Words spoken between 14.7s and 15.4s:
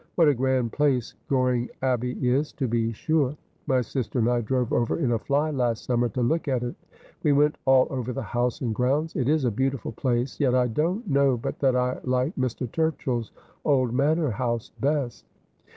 best.'